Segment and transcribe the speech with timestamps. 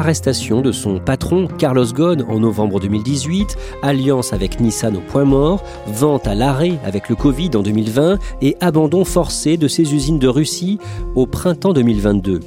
[0.00, 5.62] Arrestation de son patron Carlos Ghosn en novembre 2018, alliance avec Nissan au point mort,
[5.86, 10.26] vente à l'arrêt avec le Covid en 2020 et abandon forcé de ses usines de
[10.26, 10.78] Russie
[11.14, 12.40] au printemps 2022.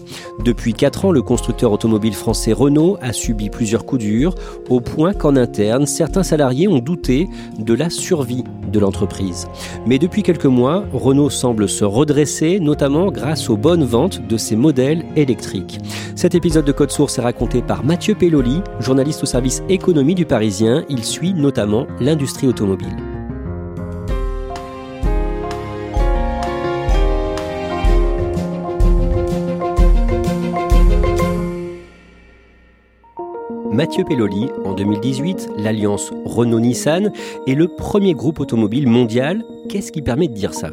[0.43, 4.33] Depuis 4 ans, le constructeur automobile français Renault a subi plusieurs coups durs,
[4.71, 7.29] au point qu'en interne, certains salariés ont douté
[7.59, 9.45] de la survie de l'entreprise.
[9.85, 14.55] Mais depuis quelques mois, Renault semble se redresser, notamment grâce aux bonnes ventes de ses
[14.55, 15.77] modèles électriques.
[16.15, 20.25] Cet épisode de Code Source est raconté par Mathieu Pelloli, journaliste au service économie du
[20.25, 20.85] Parisien.
[20.89, 22.95] Il suit notamment l'industrie automobile.
[33.71, 37.11] Mathieu Pelloli, en 2018, l'alliance Renault-Nissan
[37.47, 39.43] est le premier groupe automobile mondial.
[39.67, 40.69] Qu'est-ce qui permet de dire ça?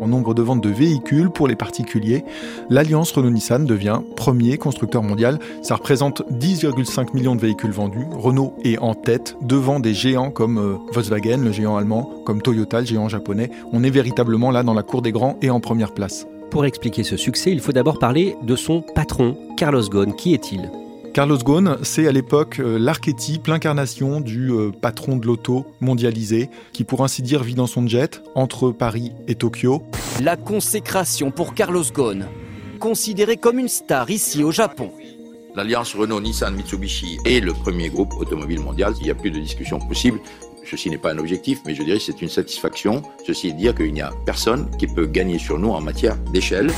[0.00, 2.24] En nombre de ventes de véhicules pour les particuliers,
[2.68, 5.38] l'alliance Renault-Nissan devient premier constructeur mondial.
[5.62, 8.06] Ça représente 10,5 millions de véhicules vendus.
[8.10, 12.80] Renault est en tête devant des géants comme euh, Volkswagen, le géant allemand, comme Toyota,
[12.80, 13.50] le géant japonais.
[13.72, 16.26] On est véritablement là dans la cour des grands et en première place.
[16.50, 20.14] Pour expliquer ce succès, il faut d'abord parler de son patron, Carlos Ghosn.
[20.14, 20.68] Qui est-il?
[21.12, 26.84] Carlos Ghosn, c'est à l'époque euh, l'archétype, l'incarnation du euh, patron de l'auto mondialisé, qui
[26.84, 29.82] pour ainsi dire vit dans son jet entre Paris et Tokyo.
[30.22, 32.26] La consécration pour Carlos Ghosn,
[32.78, 34.92] considéré comme une star ici au Japon.
[35.56, 38.94] L'alliance Renault-Nissan-Mitsubishi est le premier groupe automobile mondial.
[39.00, 40.20] Il n'y a plus de discussion possible.
[40.64, 43.02] Ceci n'est pas un objectif, mais je dirais que c'est une satisfaction.
[43.26, 46.16] Ceci est de dire qu'il n'y a personne qui peut gagner sur nous en matière
[46.32, 46.70] d'échelle.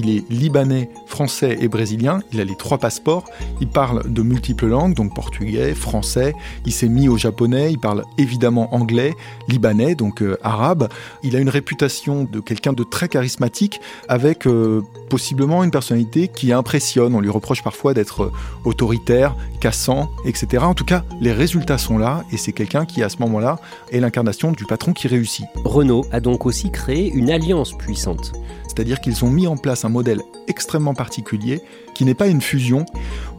[0.00, 2.20] Il est libanais, français et brésilien.
[2.32, 3.24] Il a les trois passeports.
[3.60, 6.34] Il parle de multiples langues, donc portugais, français.
[6.64, 7.72] Il s'est mis au japonais.
[7.72, 9.14] Il parle évidemment anglais,
[9.48, 10.88] libanais, donc euh, arabe.
[11.24, 16.52] Il a une réputation de quelqu'un de très charismatique, avec euh, possiblement une personnalité qui
[16.52, 17.14] impressionne.
[17.14, 18.32] On lui reproche parfois d'être euh,
[18.64, 20.64] autoritaire, cassant, etc.
[20.64, 23.58] En tout cas, les résultats sont là, et c'est quelqu'un qui, à ce moment-là,
[23.90, 25.46] est l'incarnation du patron qui réussit.
[25.64, 28.32] Renault a donc aussi créé une alliance puissante
[28.78, 31.60] c'est-à-dire qu'ils ont mis en place un modèle extrêmement particulier
[31.98, 32.86] qui n'est pas une fusion.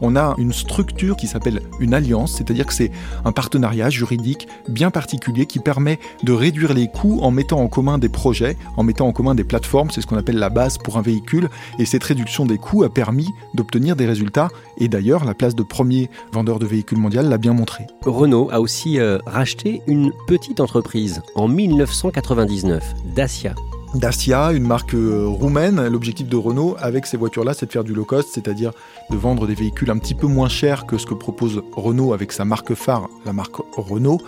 [0.02, 2.90] On a une structure qui s'appelle une alliance, c'est-à-dire que c'est
[3.24, 7.96] un partenariat juridique bien particulier qui permet de réduire les coûts en mettant en commun
[7.96, 10.98] des projets, en mettant en commun des plateformes, c'est ce qu'on appelle la base pour
[10.98, 15.32] un véhicule, et cette réduction des coûts a permis d'obtenir des résultats, et d'ailleurs la
[15.32, 17.86] place de premier vendeur de véhicules mondial l'a bien montré.
[18.04, 23.54] Renault a aussi euh, racheté une petite entreprise en 1999, Dacia.
[23.94, 25.84] Dacia, une marque euh, roumaine.
[25.88, 28.70] L'objectif de Renault avec ces voitures-là, c'est de faire du low cost, c'est-à-dire
[29.10, 32.30] de vendre des véhicules un petit peu moins chers que ce que propose Renault avec
[32.30, 34.20] sa marque phare, la marque Renault.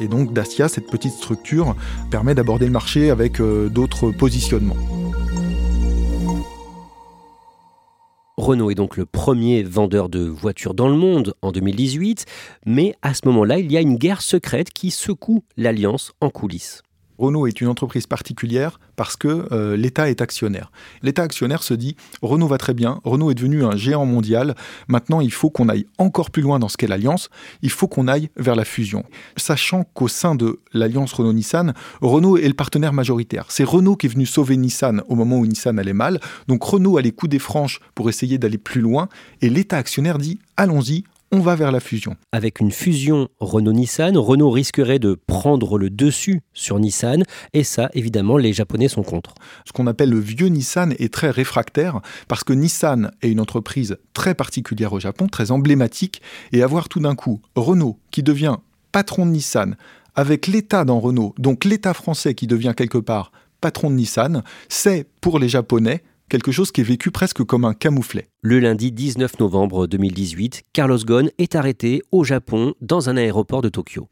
[0.00, 1.76] Et donc Dacia, cette petite structure,
[2.10, 4.76] permet d'aborder le marché avec euh, d'autres positionnements.
[8.38, 12.24] Renault est donc le premier vendeur de voitures dans le monde en 2018,
[12.64, 16.82] mais à ce moment-là, il y a une guerre secrète qui secoue l'alliance en coulisses.
[17.20, 20.72] Renault est une entreprise particulière parce que euh, l'État est actionnaire.
[21.02, 24.54] L'État actionnaire se dit Renault va très bien, Renault est devenu un géant mondial,
[24.88, 27.28] maintenant il faut qu'on aille encore plus loin dans ce qu'est l'alliance,
[27.60, 29.04] il faut qu'on aille vers la fusion.
[29.36, 33.44] Sachant qu'au sein de l'alliance Renault-Nissan, Renault est le partenaire majoritaire.
[33.48, 36.96] C'est Renault qui est venu sauver Nissan au moment où Nissan allait mal, donc Renault
[36.96, 39.08] a les coups des franches pour essayer d'aller plus loin,
[39.42, 42.16] et l'État actionnaire dit allons-y, on va vers la fusion.
[42.32, 47.22] Avec une fusion Renault-Nissan, Renault risquerait de prendre le dessus sur Nissan,
[47.52, 49.34] et ça, évidemment, les Japonais sont contre.
[49.64, 53.96] Ce qu'on appelle le vieux Nissan est très réfractaire, parce que Nissan est une entreprise
[54.12, 56.20] très particulière au Japon, très emblématique,
[56.52, 58.56] et avoir tout d'un coup Renault qui devient
[58.90, 59.76] patron de Nissan,
[60.16, 63.30] avec l'État dans Renault, donc l'État français qui devient quelque part
[63.60, 67.74] patron de Nissan, c'est pour les Japonais quelque chose qui est vécu presque comme un
[67.74, 68.28] camouflet.
[68.40, 73.68] Le lundi 19 novembre 2018, Carlos Ghosn est arrêté au Japon dans un aéroport de
[73.68, 74.08] Tokyo.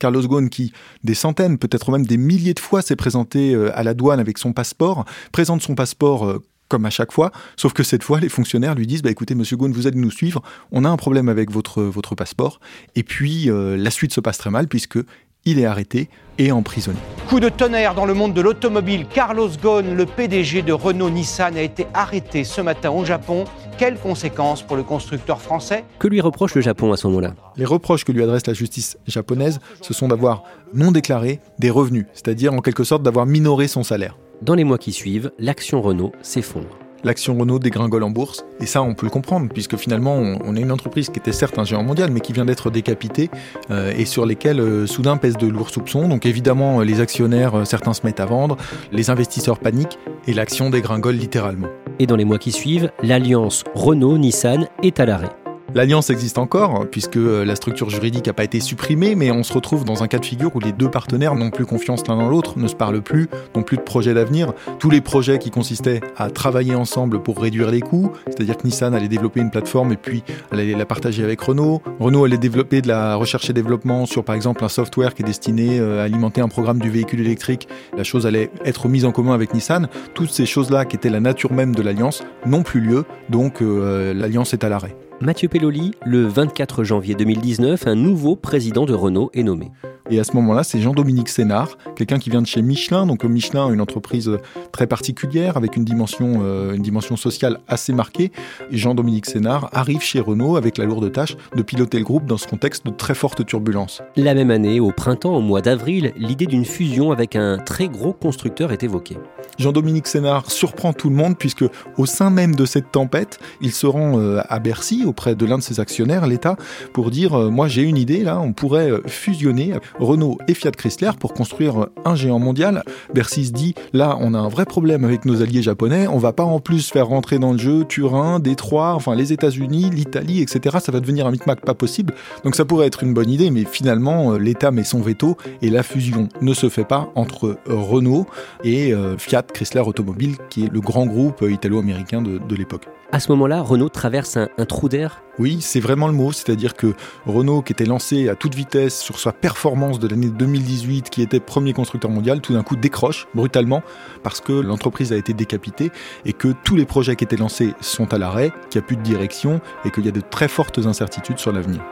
[0.00, 0.72] Carlos Ghosn qui,
[1.04, 4.38] des centaines, peut-être même des milliers de fois, s'est présenté euh, à la douane avec
[4.38, 8.28] son passeport, présente son passeport euh, comme à chaque fois, sauf que cette fois, les
[8.28, 11.28] fonctionnaires lui disent bah, écoutez, monsieur Ghosn, vous allez nous suivre, on a un problème
[11.28, 12.60] avec votre, votre passeport.
[12.96, 14.98] Et puis, euh, la suite se passe très mal, puisque
[15.44, 16.08] il est arrêté
[16.38, 16.98] et emprisonné.
[17.28, 19.06] Coup de tonnerre dans le monde de l'automobile.
[19.06, 23.44] Carlos Ghosn, le PDG de Renault-Nissan, a été arrêté ce matin au Japon.
[23.78, 25.84] Quelles conséquences pour le constructeur français?
[25.98, 27.34] Que lui reproche le Japon à ce moment-là?
[27.56, 30.42] Les reproches que lui adresse la justice japonaise, ce sont d'avoir
[30.74, 34.16] non déclaré des revenus, c'est-à-dire en quelque sorte d'avoir minoré son salaire.
[34.42, 38.44] Dans les mois qui suivent, l'action Renault s'effondre l'action Renault dégringole en bourse.
[38.60, 41.58] Et ça, on peut le comprendre, puisque finalement, on, est une entreprise qui était certes
[41.58, 43.30] un géant mondial, mais qui vient d'être décapitée
[43.70, 46.08] euh, et sur lesquelles euh, soudain pèsent de lourds soupçons.
[46.08, 48.56] Donc évidemment, les actionnaires, euh, certains se mettent à vendre,
[48.92, 51.68] les investisseurs paniquent et l'action dégringole littéralement.
[51.98, 55.39] Et dans les mois qui suivent, l'alliance Renault-Nissan est à l'arrêt.
[55.72, 59.52] L'alliance existe encore, puisque euh, la structure juridique n'a pas été supprimée, mais on se
[59.52, 62.28] retrouve dans un cas de figure où les deux partenaires n'ont plus confiance l'un dans
[62.28, 64.52] l'autre, ne se parlent plus, n'ont plus de projet d'avenir.
[64.80, 68.94] Tous les projets qui consistaient à travailler ensemble pour réduire les coûts, c'est-à-dire que Nissan
[68.94, 71.82] allait développer une plateforme et puis allait la partager avec Renault.
[72.00, 75.26] Renault allait développer de la recherche et développement sur par exemple un software qui est
[75.26, 77.68] destiné euh, à alimenter un programme du véhicule électrique.
[77.96, 79.88] La chose allait être mise en commun avec Nissan.
[80.14, 84.12] Toutes ces choses-là qui étaient la nature même de l'alliance n'ont plus lieu, donc euh,
[84.12, 84.96] l'alliance est à l'arrêt.
[85.22, 89.70] Mathieu Pelloli, le 24 janvier 2019, un nouveau président de Renault est nommé.
[90.12, 93.06] Et à ce moment-là, c'est Jean-Dominique Sénard, quelqu'un qui vient de chez Michelin.
[93.06, 94.38] Donc Michelin, une entreprise
[94.72, 98.32] très particulière avec une dimension, euh, une dimension sociale assez marquée.
[98.72, 102.38] Et Jean-Dominique Sénard arrive chez Renault avec la lourde tâche de piloter le groupe dans
[102.38, 104.02] ce contexte de très forte turbulence.
[104.16, 108.12] La même année, au printemps, au mois d'avril, l'idée d'une fusion avec un très gros
[108.12, 109.16] constructeur est évoquée.
[109.58, 111.64] Jean-Dominique Sénard surprend tout le monde puisque
[111.96, 115.58] au sein même de cette tempête, il se rend euh, à Bercy auprès de l'un
[115.58, 116.56] de ses actionnaires, l'État,
[116.94, 121.10] pour dire euh, moi j'ai une idée là, on pourrait fusionner Renault et Fiat Chrysler
[121.18, 122.82] pour construire un géant mondial.
[123.14, 126.32] Bercy se dit là, on a un vrai problème avec nos alliés japonais, on va
[126.32, 130.78] pas en plus faire rentrer dans le jeu Turin, Détroit, enfin les États-Unis, l'Italie, etc.
[130.80, 132.14] Ça va devenir un micmac pas possible.
[132.44, 135.70] Donc ça pourrait être une bonne idée, mais finalement, euh, l'État met son veto et
[135.70, 138.26] la fusion ne se fait pas entre Renault
[138.64, 142.86] et euh, Fiat Chrysler Automobile, qui est le grand groupe italo-américain de, de l'époque.
[143.12, 145.24] À ce moment-là, Renault traverse un, trou d'air?
[145.40, 146.30] Oui, c'est vraiment le mot.
[146.30, 146.94] C'est-à-dire que
[147.26, 151.40] Renault, qui était lancé à toute vitesse sur sa performance de l'année 2018, qui était
[151.40, 153.82] premier constructeur mondial, tout d'un coup décroche brutalement
[154.22, 155.90] parce que l'entreprise a été décapitée
[156.24, 158.96] et que tous les projets qui étaient lancés sont à l'arrêt, qu'il n'y a plus
[158.96, 161.82] de direction et qu'il y a de très fortes incertitudes sur l'avenir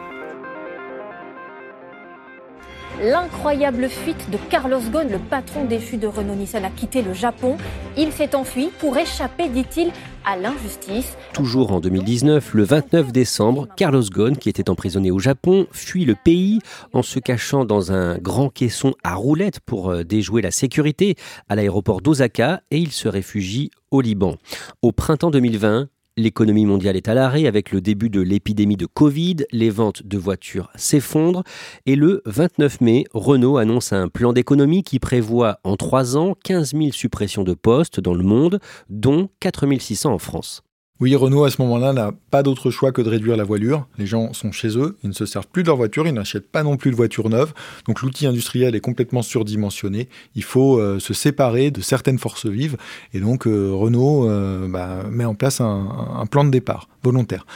[3.02, 7.56] l'incroyable fuite de Carlos Ghosn, le patron déchu de Renault-Nissan, a quitté le Japon.
[7.96, 9.92] Il s'est enfui pour échapper, dit-il,
[10.36, 11.16] l'injustice.
[11.32, 16.14] Toujours en 2019, le 29 décembre, Carlos Ghosn, qui était emprisonné au Japon, fuit le
[16.14, 16.60] pays
[16.92, 21.16] en se cachant dans un grand caisson à roulettes pour euh, déjouer la sécurité
[21.48, 24.36] à l'aéroport d'Osaka et il se réfugie au Liban.
[24.82, 29.36] Au printemps 2020, L'économie mondiale est à l'arrêt avec le début de l'épidémie de Covid,
[29.52, 31.44] les ventes de voitures s'effondrent
[31.86, 36.72] et le 29 mai, Renault annonce un plan d'économie qui prévoit en trois ans 15
[36.72, 38.58] 000 suppressions de postes dans le monde,
[38.90, 40.64] dont 4 600 en France.
[41.00, 43.86] Oui, Renault, à ce moment-là, n'a pas d'autre choix que de réduire la voilure.
[43.98, 46.50] Les gens sont chez eux, ils ne se servent plus de leur voiture, ils n'achètent
[46.50, 47.54] pas non plus de voiture neuve.
[47.86, 50.08] Donc l'outil industriel est complètement surdimensionné.
[50.34, 52.76] Il faut euh, se séparer de certaines forces vives.
[53.14, 57.46] Et donc euh, Renault euh, bah, met en place un, plan de départ volontaire.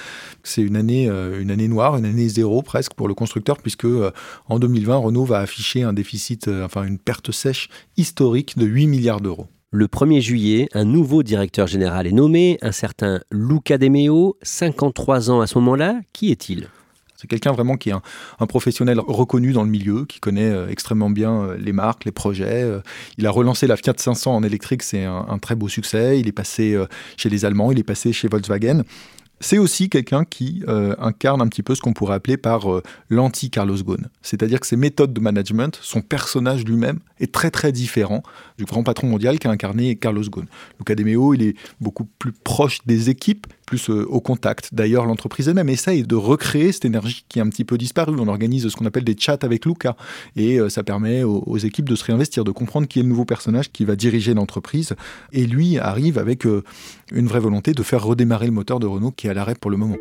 [0.45, 3.87] C'est une année, une année noire, une année zéro presque pour le constructeur, puisque
[4.49, 9.21] en 2020, Renault va afficher un déficit, enfin une perte sèche historique de 8 milliards
[9.21, 9.49] d'euros.
[9.75, 15.31] Le 1er juillet, un nouveau directeur général est nommé, un certain Luca De Meo, 53
[15.31, 15.99] ans à ce moment-là.
[16.13, 16.69] Qui est-il?
[17.17, 21.09] C'est quelqu'un vraiment qui est un, professionnel reconnu dans le milieu, qui connaît euh, extrêmement
[21.09, 22.71] bien euh, les marques, les projets.
[23.17, 26.21] il a relancé la Fiat 500 en électrique, c'est un, très beau succès.
[26.21, 26.79] Il est passé
[27.17, 28.83] chez les Allemands, il est passé chez Volkswagen
[29.43, 32.83] c'est aussi quelqu'un qui euh, incarne un petit peu ce qu'on pourrait appeler par euh,
[33.11, 34.09] l'anti-Carlos Ghosn.
[34.23, 38.23] C'est-à-dire que ses méthodes de management, son personnage lui-même est très très différent
[38.57, 40.47] du grand patron mondial qu'a incarné Carlos Ghosn.
[40.79, 44.73] Luca De Meo, il est beaucoup plus proche des équipes, plus euh, au contact.
[44.73, 48.15] D'ailleurs, l'entreprise elle-même essaye de recréer cette énergie qui est un petit peu disparue.
[48.21, 49.97] On organise ce qu'on appelle des chats avec Luca
[50.37, 53.25] et ça permet aux, aux, équipes de se réinvestir, de comprendre qui est le nouveau
[53.25, 54.95] personnage qui va diriger l'entreprise.
[55.33, 59.27] Et lui arrive avec une vraie volonté de faire redémarrer le moteur de Renault qui
[59.27, 59.97] est à l'arrêt pour le moment.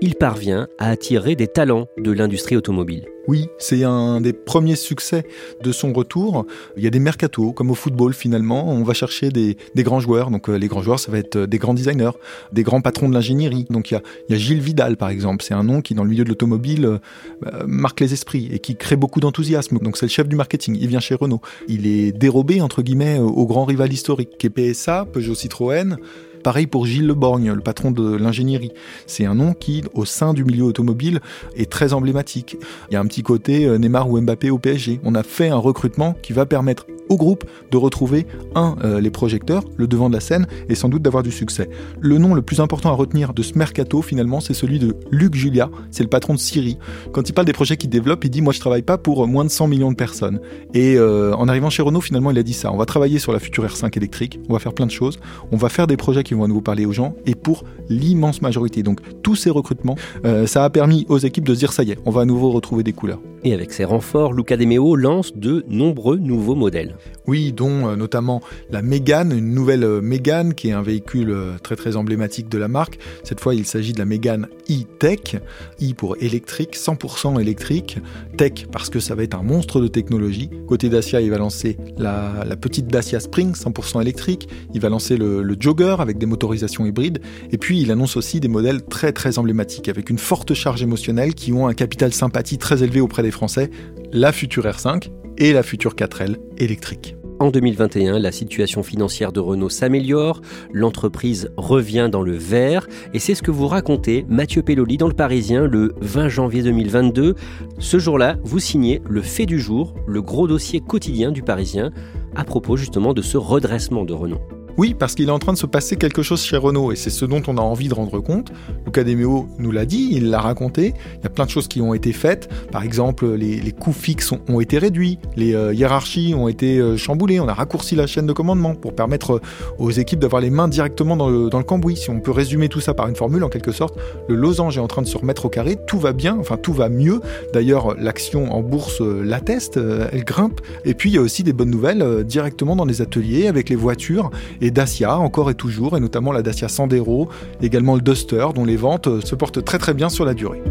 [0.00, 3.06] Il parvient à attirer des talents de l'industrie automobile.
[3.26, 5.26] Oui, c'est un des premiers succès
[5.62, 6.46] de son retour.
[6.76, 8.70] Il y a des mercatos, comme au football finalement.
[8.70, 10.30] On va chercher des, grands joueurs.
[10.30, 12.12] Donc euh, les grands joueurs, ça va être euh, des grands designers,
[12.52, 13.66] des grands patrons de l'ingénierie.
[13.70, 14.00] Donc il
[14.30, 15.44] y, a, Gilles Vidal par exemple.
[15.44, 18.76] C'est un nom qui dans le milieu de l'automobile euh, marque les esprits et qui
[18.76, 19.78] crée beaucoup d'enthousiasme.
[19.80, 20.78] Donc c'est le chef du marketing.
[20.80, 21.40] Il vient chez Renault.
[21.66, 25.98] Il est dérobé entre guillemets au grand rival historique, qui est PSA, Peugeot Citroën.
[26.42, 28.72] Pareil pour Gilles Leborgne, le patron de l'ingénierie.
[29.06, 31.20] C'est un nom qui, au sein du milieu automobile,
[31.56, 32.56] est très emblématique.
[32.90, 35.00] Il y a un petit côté euh, Neymar ou Mbappé au PSG.
[35.04, 39.10] On a fait un recrutement qui va permettre au groupe de retrouver, un, euh, les
[39.10, 41.68] projecteurs, le devant de la scène, et sans doute d'avoir du succès.
[42.00, 45.34] Le nom le plus important à retenir de ce mercato, finalement, c'est celui de Luc
[45.34, 46.78] Julia, c'est le patron de Siri.
[47.12, 49.44] Quand il parle des projets qu'il développe, il dit Moi, je travaille pas pour moins
[49.44, 50.40] de 100 millions de personnes.
[50.74, 52.72] Et euh, en arrivant chez Renault, finalement, il a dit ça.
[52.72, 55.18] On va travailler sur la future R5 électrique, on va faire plein de choses,
[55.52, 58.42] on va faire des projets qui vont à nouveau parler aux gens, et pour l'immense
[58.42, 58.82] majorité.
[58.82, 61.92] Donc, tous ces recrutements, euh, ça a permis aux équipes de se dire Ça y
[61.92, 63.20] est, on va à nouveau retrouver des couleurs.
[63.44, 66.96] Et avec ses renforts, Luca De Meo lance de nombreux nouveaux modèles.
[67.26, 71.58] Oui, dont euh, notamment la Mégane, une nouvelle euh, Mégane qui est un véhicule euh,
[71.62, 72.98] très très emblématique de la marque.
[73.22, 75.36] Cette fois, il s'agit de la Mégane e-Tech,
[75.80, 77.98] e pour électrique, 100% électrique,
[78.36, 80.50] Tech parce que ça va être un monstre de technologie.
[80.66, 84.48] Côté Dacia, il va lancer la, petite Dacia Spring, 100% électrique.
[84.74, 87.20] Il va lancer le, le Jogger avec des motorisations hybrides.
[87.50, 91.34] Et puis, il annonce aussi des modèles très très emblématiques avec une forte charge émotionnelle
[91.34, 93.70] qui ont un capital sympathie très élevé auprès des Français.
[94.12, 97.14] La future R5 et la future 4L électrique.
[97.40, 100.40] En 2021, la situation financière de Renault s'améliore,
[100.72, 105.14] l'entreprise revient dans le vert, et c'est ce que vous racontez Mathieu Pelloli dans Le
[105.14, 107.36] Parisien le 20 janvier 2022.
[107.78, 111.92] Ce jour-là, vous signez le fait du jour, le gros dossier quotidien du Parisien,
[112.34, 114.57] à propos justement de ce redressement de Renault.
[114.78, 117.10] Oui, parce qu'il est en train de se passer quelque chose chez Renault et c'est
[117.10, 118.52] ce dont on a envie de rendre compte.
[118.86, 120.94] Luca Demeo nous l'a dit, il l'a raconté.
[121.16, 122.48] Il y a plein de choses qui ont été faites.
[122.70, 127.40] Par exemple, les, coûts fixes ont, été réduits, les euh, hiérarchies ont été euh, chamboulées.
[127.40, 129.40] On a raccourci la chaîne de commandement pour permettre euh,
[129.80, 131.96] aux équipes d'avoir les mains directement dans le, dans le cambouis.
[131.96, 134.80] Si on peut résumer tout ça par une formule, en quelque sorte, le losange est
[134.80, 135.76] en train de se remettre au carré.
[135.88, 137.20] Tout va bien, enfin tout va mieux.
[137.52, 140.60] D'ailleurs, l'action en bourse l'atteste, elle grimpe.
[140.84, 143.76] Et puis il y a aussi des bonnes nouvelles directement dans les ateliers avec les
[143.76, 144.30] voitures
[144.70, 147.28] Dacia encore et toujours, et notamment la Dacia Sandero,
[147.62, 150.62] également le Duster, dont les ventes euh, se portent très très bien sur la durée.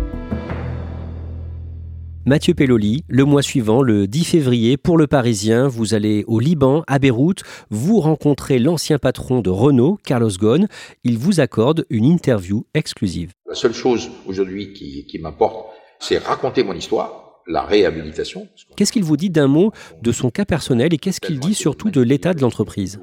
[2.28, 6.84] Mathieu Pelloli, le mois suivant, le 10 février, pour le Parisien, vous allez au Liban,
[6.86, 10.68] à Beyrouth, vous rencontrez l'ancien patron de Renault, Carlos Ghosn.
[11.06, 13.32] Il vous accorde une interview exclusive.
[13.48, 15.68] La seule chose aujourd'hui qui, qui m'importe,
[16.00, 18.50] c'est raconter mon histoire, la réhabilitation.
[18.76, 21.92] Qu'est-ce qu'il vous dit d'un mot de son cas personnel et qu'est-ce qu'il dit surtout
[21.92, 23.00] de l'état de l'entreprise?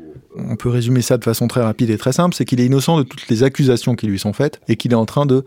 [0.49, 2.99] On peut résumer ça de façon très rapide et très simple, c'est qu'il est innocent
[2.99, 5.45] de toutes les accusations qui lui sont faites et qu'il est en train de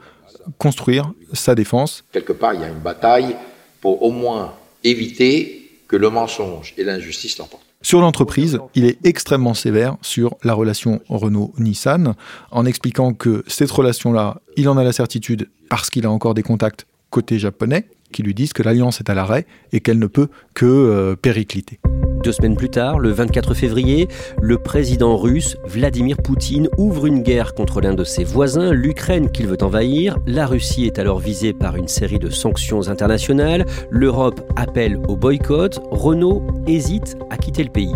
[0.57, 2.03] construire sa défense.
[2.11, 3.35] Quelque part, il y a une bataille
[3.81, 7.63] pour au moins éviter que le mensonge et l'injustice l'emportent.
[7.81, 12.15] Sur l'entreprise, il est extrêmement sévère sur la relation Renault-Nissan,
[12.51, 16.43] en expliquant que cette relation-là, il en a la certitude parce qu'il a encore des
[16.43, 20.27] contacts côté japonais qui lui disent que l'alliance est à l'arrêt et qu'elle ne peut
[20.53, 21.79] que euh, péricliter.
[22.23, 24.07] Deux semaines plus tard, le 24 février,
[24.41, 29.47] le président russe Vladimir Poutine ouvre une guerre contre l'un de ses voisins, l'Ukraine qu'il
[29.47, 30.17] veut envahir.
[30.25, 33.65] La Russie est alors visée par une série de sanctions internationales.
[33.91, 35.79] L'Europe appelle au boycott.
[35.91, 37.93] Renault hésite à quitter le pays.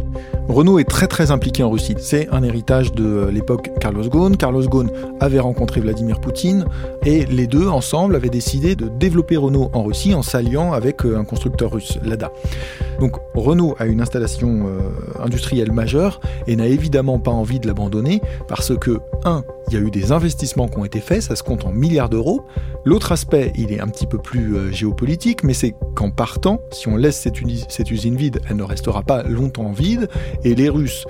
[0.48, 1.96] Renault est très très impliqué en Russie.
[1.98, 4.36] C'est un héritage de l'époque Carlos Ghosn.
[4.36, 6.66] Carlos Ghosn avait rencontré Vladimir Poutine
[7.06, 11.18] et les deux ensemble avaient décidé de développer Renault en Russie en s'alliant avec euh,
[11.18, 12.32] un constructeur russe, Lada.
[13.00, 14.80] Donc Renault a une installation euh,
[15.24, 19.86] industrielle majeure et n'a évidemment pas envie de l'abandonner parce que, un, il y a
[19.86, 22.46] eu des investissements qui ont été faits, ça se compte en milliards d'euros.
[22.84, 26.90] L'autre aspect, il est un petit peu plus euh, géopolitique, mais c'est qu'en partant, si
[26.90, 30.10] on laisse cette, usine vide, elle ne restera pas longtemps vide
[30.44, 31.06] et les Russes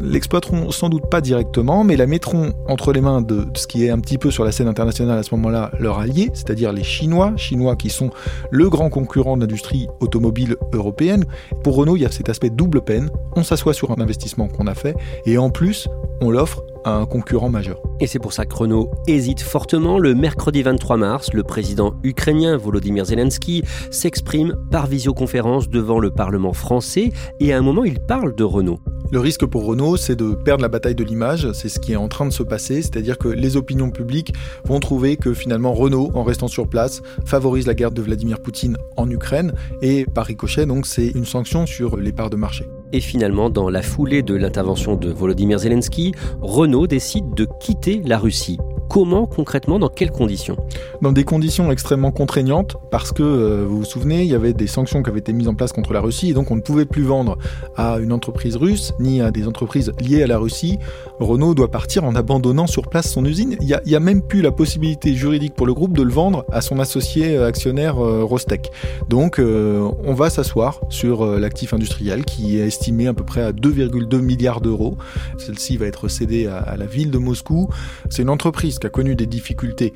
[0.00, 3.90] l'exploiteront sans doute pas directement, mais la mettront entre les mains de ce qui est
[3.90, 7.32] un petit peu sur la scène internationale à ce moment-là leur allié, c'est-à-dire les Chinois,
[7.36, 8.10] Chinois qui sont
[8.50, 11.24] le grand concurrent de l'industrie automobile européenne.
[11.64, 13.10] Pour Renault, il y a cet aspect double peine.
[13.34, 14.94] On s'assoit sur un investissement qu'on a fait
[15.24, 15.88] et en plus,
[16.20, 17.78] on l'offre à un concurrent majeur.
[18.00, 19.98] Et c'est pour ça que Renault hésite fortement.
[19.98, 26.52] Le mercredi 23 mars, le président ukrainien Volodymyr Zelensky s'exprime par visioconférence devant le Parlement
[26.52, 28.78] français et à un moment il parle de Renault.
[29.12, 31.96] Le risque pour Renault, c'est de perdre la bataille de l'image, c'est ce qui est
[31.96, 34.32] en train de se passer, c'est-à-dire que les opinions publiques
[34.64, 38.76] vont trouver que finalement Renault, en restant sur place, favorise la guerre de Vladimir Poutine
[38.96, 42.66] en Ukraine, et par ricochet, donc c'est une sanction sur les parts de marché.
[42.92, 48.18] Et finalement, dans la foulée de l'intervention de Volodymyr Zelensky, Renault décide de quitter la
[48.18, 48.58] Russie.
[48.88, 50.56] Comment concrètement, dans quelles conditions
[51.02, 54.66] Dans des conditions extrêmement contraignantes, parce que euh, vous vous souvenez, il y avait des
[54.66, 56.84] sanctions qui avaient été mises en place contre la Russie, et donc on ne pouvait
[56.84, 57.36] plus vendre
[57.76, 60.78] à une entreprise russe, ni à des entreprises liées à la Russie.
[61.18, 63.56] Renault doit partir en abandonnant sur place son usine.
[63.60, 66.60] Il n'y a, même plus la possibilité juridique pour le groupe de le vendre à
[66.60, 68.70] son associé euh, actionnaire euh, Rostec.
[69.08, 74.18] Donc on va s'asseoir sur l'actif industriel qui est estimé à peu près à 2,2
[74.20, 74.96] milliards d'euros.
[75.38, 77.68] Celle-ci va être cédée à la ville de Moscou.
[78.10, 79.92] C'est une entreprise qui a connu des difficultés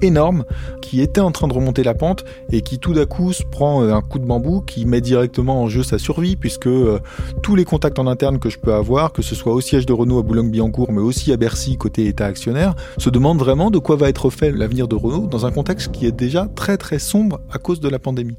[0.00, 0.44] énormes,
[0.80, 3.82] qui était en train de remonter la pente et qui tout d'un coup se prend
[3.82, 6.98] euh, un coup de bambou qui met directement en jeu sa survie puisque euh,
[7.42, 9.92] tous les contacts en interne que je peux avoir, que ce soit au siège de
[9.92, 13.96] Renault à Boulogne-Billancourt mais aussi à Bercy côté État actionnaire, se demandent vraiment de quoi
[13.96, 17.40] va être fait l'avenir de Renault dans un contexte qui est déjà très très sombre
[17.50, 18.36] à cause de la pandémie.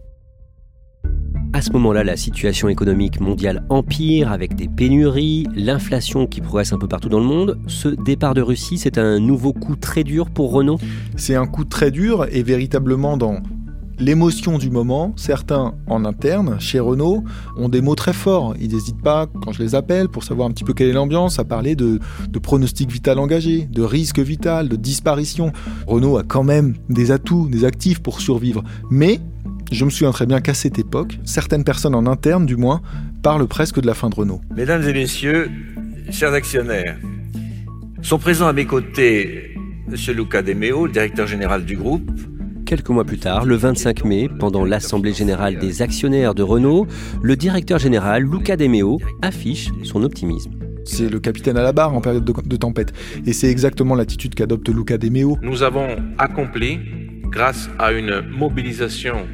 [1.55, 6.79] À ce moment-là, la situation économique mondiale empire avec des pénuries, l'inflation qui progresse un
[6.79, 7.59] peu partout dans le monde.
[7.67, 10.79] Ce départ de Russie, c'est un nouveau coup très dur pour Renault?
[11.15, 13.37] C'est un coup très dur et véritablement dans
[13.99, 17.23] l'émotion du moment, certains en interne, chez Renault,
[17.55, 18.55] ont des mots très forts.
[18.59, 21.37] Ils n'hésitent pas, quand je les appelle, pour savoir un petit peu quelle est l'ambiance,
[21.37, 21.99] à parler de,
[22.41, 25.51] pronostic vital engagé, de risque vital, de disparition.
[25.85, 28.63] Renault a quand même des atouts, des actifs pour survivre.
[28.89, 29.19] Mais
[29.73, 32.81] je me souviens très bien qu'à cette époque, certaines personnes en interne du moins
[33.21, 34.41] parlent presque de la fin de Renault.
[34.55, 35.49] Mesdames et messieurs,
[36.11, 36.97] chers actionnaires,
[38.01, 39.55] sont présents à mes côtés
[39.87, 40.15] M.
[40.15, 42.09] Luca De Meo, le directeur général du groupe,
[42.65, 46.87] Quelques mois plus tard, le 25 mai, pendant l'Assemblée générale des actionnaires de Renault,
[47.21, 50.51] le directeur général Luca De Meo affiche son optimisme.
[50.85, 52.93] C'est le capitaine à la barre en période de, tempête.
[53.25, 55.37] Et c'est exactement l'attitude qu'adopte Luca De Meo.
[55.41, 56.79] Nous avons accompli,
[57.29, 59.27] grâce à une mobilisation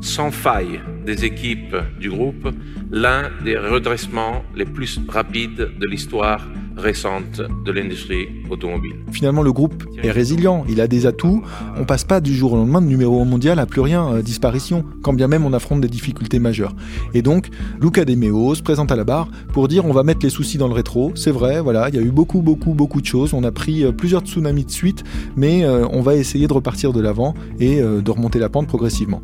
[0.00, 2.48] sans faille des équipes du groupe
[2.90, 6.46] l'un des redressements les plus rapides de l'histoire
[6.78, 8.96] récente de l'industrie automobile.
[9.10, 11.42] Finalement, le groupe est résilient, il a des atouts.
[11.76, 14.84] On passe pas du jour au lendemain de numéro mondial à plus rien, euh, disparition,
[15.02, 16.74] quand bien même on affronte des difficultés majeures.
[17.14, 17.48] Et donc,
[17.80, 20.58] Luca De Meo se présente à la barre pour dire on va mettre les soucis
[20.58, 21.12] dans le rétro.
[21.14, 23.34] C'est vrai, voilà, il y a eu beaucoup, beaucoup, beaucoup de choses.
[23.34, 25.04] On a pris euh, plusieurs tsunamis de suite,
[25.36, 29.20] mais euh, on va essayer de repartir de l'avant et de remonter la pente progressivement.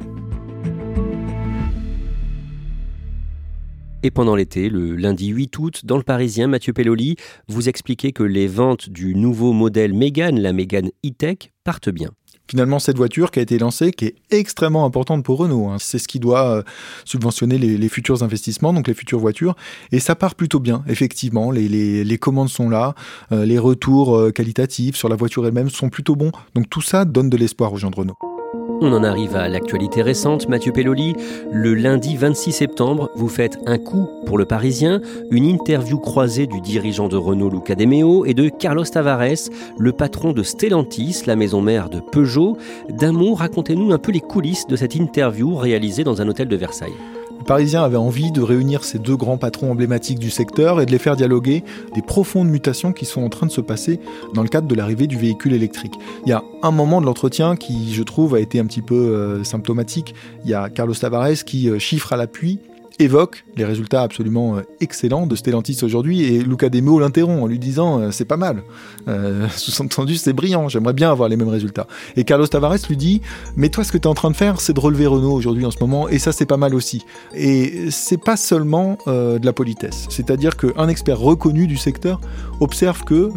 [4.05, 7.17] Et pendant l'été, le lundi 8 août, dans le Parisien, Mathieu Pelloli,
[7.49, 12.11] vous expliquez que les ventes du nouveau modèle Mégane, la Mégane E-Tech, partent bien
[12.47, 15.71] finalement cette voiture qui a été lancée, qui est extrêmement importante pour Renault.
[15.71, 15.77] Hein.
[15.79, 16.63] C'est ce qui doit euh,
[17.07, 19.57] subventionner les, futurs investissements, donc les futures voitures.
[19.91, 21.51] Et ça part plutôt bien, effectivement.
[21.51, 22.95] Les, commandes sont là,
[23.33, 26.33] euh, les retours euh, qualitatifs sur la voiture elle-même sont plutôt bons.
[26.55, 28.34] Donc tout ça donne de l'espoir aux gens de Renault.
[28.81, 31.15] On en arrive à l'actualité récente, Mathieu Pelloli.
[31.51, 36.61] Le lundi 26 septembre, vous faites un coup pour le Parisien, une interview croisée du
[36.61, 41.37] dirigeant de Renault Luca De Meo et de Carlos Tavares, le patron de Stellantis, la
[41.37, 42.57] maison mère de Peugeot.
[42.89, 46.57] D'un mot, racontez-nous un peu les coulisses de cette interview réalisée dans un hôtel de
[46.57, 46.93] Versailles.
[47.39, 50.91] Le Parisien avait envie de réunir ces deux grands patrons emblématiques du secteur et de
[50.91, 51.63] les faire dialoguer
[51.95, 54.01] des profondes mutations qui sont en train de se passer
[54.33, 55.95] dans le cadre de l'arrivée du véhicule électrique.
[56.25, 58.95] Il y a un moment de l'entretien qui, je trouve, a été un petit peu
[58.95, 60.15] euh, symptomatique.
[60.45, 62.61] Il y a Carlos Tavares qui euh, chiffre à l'appui
[62.99, 67.59] évoque les résultats absolument euh, excellents de Stellantis aujourd'hui et Luca Demo l'interrompt en lui
[67.59, 68.63] disant euh, c'est pas mal.
[69.09, 71.87] Euh, sous-entendu c'est brillant, j'aimerais bien avoir les mêmes résultats.
[72.17, 73.21] Et Carlos Tavares lui dit
[73.57, 75.67] mais toi ce que tu es en train de faire c'est de relever Renault aujourd'hui
[75.67, 77.05] en ce moment et ça c'est pas mal aussi.
[77.35, 82.21] Et c'est pas seulement de la politesse, c'est-à-dire qu'un expert reconnu du secteur
[82.61, 83.31] observe que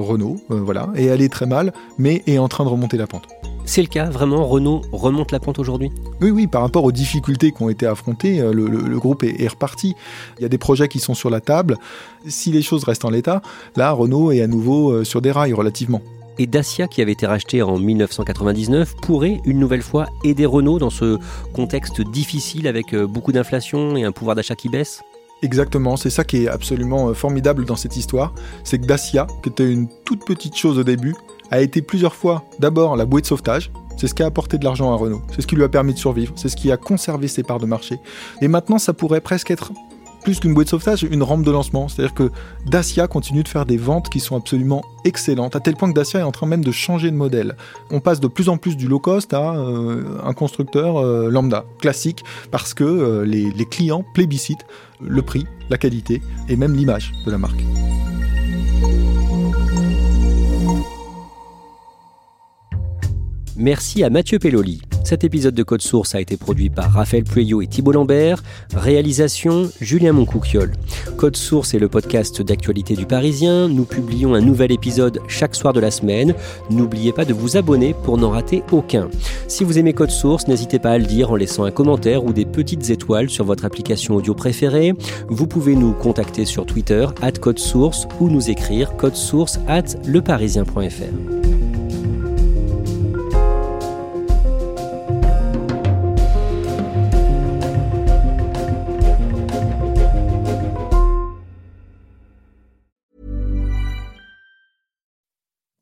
[0.00, 3.37] Renault voilà est allé très mal mais est en train de remonter la pente.
[3.68, 5.92] C'est le cas, vraiment, Renault remonte la pente aujourd'hui?
[6.22, 9.94] Oui, oui, par rapport aux difficultés qui ont été affrontées, euh, le, groupe est, reparti.
[10.38, 11.76] Il y a des projets qui sont sur la table.
[12.26, 13.42] Si les choses restent en l'état,
[13.76, 16.00] là, Renault est à nouveau euh, sur des rails relativement.
[16.38, 20.88] Et Dacia, qui avait été racheté en 1999, pourrait une nouvelle fois aider Renault dans
[20.88, 21.18] ce
[21.52, 25.02] contexte difficile avec euh, beaucoup d'inflation et un pouvoir d'achat qui baisse?
[25.42, 28.32] Exactement, c'est ça qui est absolument formidable dans cette histoire,
[28.64, 31.14] c'est que Dacia, qui était une toute petite chose au début,
[31.50, 34.64] a été plusieurs fois d'abord la bouée de sauvetage, c'est ce qui a apporté de
[34.64, 36.76] l'argent à Renault, c'est ce qui lui a permis de survivre, c'est ce qui a
[36.76, 37.98] conservé ses parts de marché.
[38.40, 39.72] Et maintenant, ça pourrait presque être
[40.22, 41.88] plus qu'une bouée de sauvetage, une rampe de lancement.
[41.88, 42.30] C'est-à-dire que
[42.66, 46.20] Dacia continue de faire des ventes qui sont absolument excellentes, à tel point que Dacia
[46.20, 47.56] est en train même de changer de modèle.
[47.90, 51.64] On passe de plus en plus du low cost à euh, un constructeur euh, lambda,
[51.80, 54.66] classique, parce que euh, les, les clients plébiscitent
[55.00, 57.62] le prix, la qualité et même l'image de la marque.
[63.58, 64.80] Merci à Mathieu Pelloli.
[65.02, 68.44] Cet épisode de Code Source a été produit par Raphaël Pueyo et Thibault Lambert.
[68.72, 70.70] Réalisation Julien Moncouquiol.
[71.16, 73.66] Code Source est le podcast d'actualité du Parisien.
[73.66, 76.34] Nous publions un nouvel épisode chaque soir de la semaine.
[76.70, 79.08] N'oubliez pas de vous abonner pour n'en rater aucun.
[79.48, 82.32] Si vous aimez Code Source, n'hésitez pas à le dire en laissant un commentaire ou
[82.32, 84.92] des petites étoiles sur votre application audio préférée.
[85.28, 91.57] Vous pouvez nous contacter sur Twitter, at Code Source, ou nous écrire source at leparisien.fr.